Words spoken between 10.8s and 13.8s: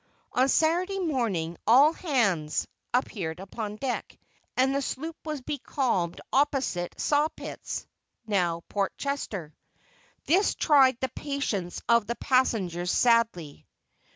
the patience of the passengers sadly.